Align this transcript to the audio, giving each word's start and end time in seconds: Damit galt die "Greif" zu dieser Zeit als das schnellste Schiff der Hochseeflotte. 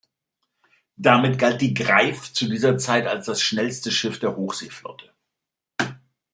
Damit 0.95 1.37
galt 1.37 1.61
die 1.61 1.75
"Greif" 1.75 2.33
zu 2.33 2.47
dieser 2.49 2.79
Zeit 2.79 3.05
als 3.05 3.27
das 3.27 3.39
schnellste 3.43 3.91
Schiff 3.91 4.17
der 4.17 4.35
Hochseeflotte. 4.35 5.11